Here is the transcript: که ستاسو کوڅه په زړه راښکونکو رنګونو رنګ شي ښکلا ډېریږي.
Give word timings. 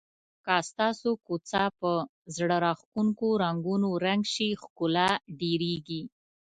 که 0.45 0.55
ستاسو 0.69 1.09
کوڅه 1.25 1.63
په 1.79 1.91
زړه 2.35 2.55
راښکونکو 2.65 3.27
رنګونو 3.43 3.89
رنګ 4.05 4.23
شي 4.33 4.49
ښکلا 4.61 5.07
ډېریږي. 5.39 6.01